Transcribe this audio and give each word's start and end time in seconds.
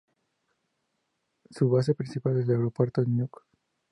Su 1.51 1.69
base 1.69 1.93
principal 1.93 2.39
es 2.39 2.45
el 2.49 2.55
aeropuerto 2.55 3.01
de 3.01 3.07
Nuuk. 3.07 3.43